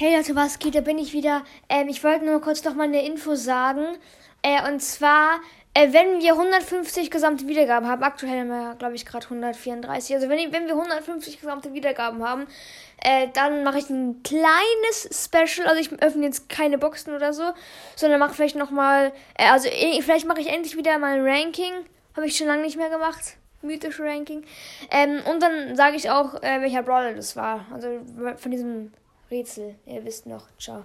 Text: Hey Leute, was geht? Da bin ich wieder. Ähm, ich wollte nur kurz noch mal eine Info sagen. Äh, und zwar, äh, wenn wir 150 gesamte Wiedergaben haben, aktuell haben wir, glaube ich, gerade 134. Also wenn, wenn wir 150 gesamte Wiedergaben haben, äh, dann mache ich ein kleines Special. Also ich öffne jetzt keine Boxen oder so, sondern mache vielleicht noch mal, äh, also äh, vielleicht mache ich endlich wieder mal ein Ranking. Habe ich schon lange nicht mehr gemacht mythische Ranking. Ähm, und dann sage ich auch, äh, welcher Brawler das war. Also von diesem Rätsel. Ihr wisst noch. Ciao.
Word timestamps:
Hey 0.00 0.14
Leute, 0.14 0.36
was 0.36 0.60
geht? 0.60 0.76
Da 0.76 0.80
bin 0.80 0.96
ich 0.96 1.12
wieder. 1.12 1.42
Ähm, 1.68 1.88
ich 1.88 2.04
wollte 2.04 2.24
nur 2.24 2.40
kurz 2.40 2.62
noch 2.62 2.74
mal 2.74 2.84
eine 2.84 3.04
Info 3.04 3.34
sagen. 3.34 3.84
Äh, 4.42 4.70
und 4.70 4.78
zwar, 4.78 5.40
äh, 5.74 5.92
wenn 5.92 6.20
wir 6.20 6.34
150 6.34 7.10
gesamte 7.10 7.48
Wiedergaben 7.48 7.88
haben, 7.88 8.04
aktuell 8.04 8.38
haben 8.38 8.48
wir, 8.48 8.76
glaube 8.78 8.94
ich, 8.94 9.04
gerade 9.04 9.24
134. 9.24 10.14
Also 10.14 10.28
wenn, 10.28 10.52
wenn 10.52 10.68
wir 10.68 10.76
150 10.76 11.40
gesamte 11.40 11.74
Wiedergaben 11.74 12.22
haben, 12.22 12.46
äh, 13.02 13.26
dann 13.34 13.64
mache 13.64 13.80
ich 13.80 13.90
ein 13.90 14.22
kleines 14.22 15.08
Special. 15.10 15.66
Also 15.66 15.80
ich 15.80 15.90
öffne 16.00 16.26
jetzt 16.26 16.48
keine 16.48 16.78
Boxen 16.78 17.12
oder 17.12 17.32
so, 17.32 17.50
sondern 17.96 18.20
mache 18.20 18.34
vielleicht 18.34 18.54
noch 18.54 18.70
mal, 18.70 19.12
äh, 19.36 19.48
also 19.48 19.66
äh, 19.68 20.00
vielleicht 20.00 20.28
mache 20.28 20.40
ich 20.40 20.46
endlich 20.46 20.76
wieder 20.76 20.96
mal 21.00 21.18
ein 21.18 21.26
Ranking. 21.26 21.72
Habe 22.14 22.28
ich 22.28 22.36
schon 22.36 22.46
lange 22.46 22.62
nicht 22.62 22.76
mehr 22.76 22.88
gemacht 22.90 23.36
mythische 23.62 24.04
Ranking. 24.04 24.44
Ähm, 24.92 25.20
und 25.28 25.42
dann 25.42 25.74
sage 25.74 25.96
ich 25.96 26.08
auch, 26.08 26.40
äh, 26.44 26.60
welcher 26.60 26.84
Brawler 26.84 27.14
das 27.14 27.34
war. 27.34 27.66
Also 27.72 27.88
von 28.36 28.52
diesem 28.52 28.92
Rätsel. 29.30 29.76
Ihr 29.86 30.04
wisst 30.04 30.26
noch. 30.26 30.46
Ciao. 30.58 30.84